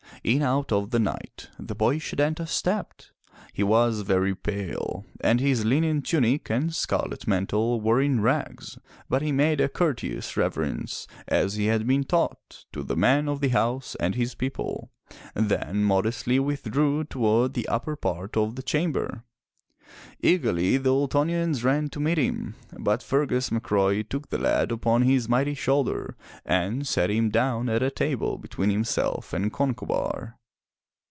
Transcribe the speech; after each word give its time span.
In 0.23 0.43
out 0.43 0.71
of 0.71 0.91
the 0.91 0.99
night 0.99 1.49
the 1.57 1.73
boy 1.73 1.97
Setanta 1.97 2.47
stepped. 2.47 3.11
He 3.53 3.63
was 3.63 4.01
very 4.01 4.35
pale, 4.35 5.03
and 5.19 5.39
his 5.39 5.65
linen 5.65 6.03
tunic 6.03 6.47
and 6.47 6.71
scarlet 6.75 7.25
mantle 7.27 7.81
were 7.81 7.99
in 7.99 8.21
rags, 8.21 8.77
but 9.09 9.23
he 9.23 9.31
made 9.31 9.59
a 9.59 9.67
courteous 9.67 10.37
reverence, 10.37 11.07
as 11.27 11.55
he 11.55 11.65
had 11.65 11.87
been 11.87 12.03
taught, 12.03 12.65
to 12.71 12.83
the 12.83 12.95
man 12.95 13.27
of 13.27 13.41
the 13.41 13.49
house 13.49 13.95
and 13.95 14.13
his 14.13 14.35
people, 14.35 14.91
then 15.33 15.83
modestly 15.83 16.39
withdrew 16.39 17.03
toward 17.05 17.55
the 17.55 17.67
upper 17.67 17.95
part 17.95 18.37
of 18.37 18.55
the 18.55 18.61
chamber. 18.63 19.23
Eagerly 20.21 20.77
the 20.77 20.89
Ultonians 20.89 21.65
ran 21.65 21.89
to 21.89 21.99
meet 21.99 22.17
him, 22.17 22.55
but 22.79 23.03
Fergus 23.03 23.49
McRoy 23.49 24.07
took 24.07 24.29
the 24.29 24.37
lad 24.37 24.71
upon 24.71 25.01
his 25.01 25.27
mighty 25.27 25.53
shoulder 25.53 26.15
and 26.45 26.87
set 26.87 27.09
him 27.09 27.29
down 27.29 27.67
at 27.67 27.95
table 27.97 28.37
between 28.37 28.69
himself 28.69 29.33
and 29.33 29.51
Concobar. 29.51 30.37